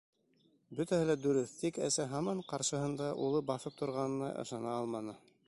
[0.77, 5.19] Бөтәһе лә дөрөҫ, тик әсә һаман ҡаршыһында улы баҫып торғанына ышана алманы.